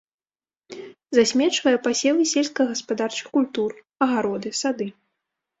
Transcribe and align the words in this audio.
Засмечвае 1.17 1.75
пасевы 1.85 2.23
сельскагаспадарчых 2.33 3.29
культур, 3.39 3.71
агароды, 4.07 4.49
сады. 4.63 4.87